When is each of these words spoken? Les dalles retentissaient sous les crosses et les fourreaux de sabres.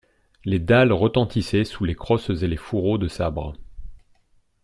Les 0.45 0.57
dalles 0.57 0.93
retentissaient 0.93 1.63
sous 1.63 1.85
les 1.85 1.93
crosses 1.93 2.31
et 2.31 2.47
les 2.47 2.57
fourreaux 2.57 2.97
de 2.97 3.07
sabres. 3.07 3.53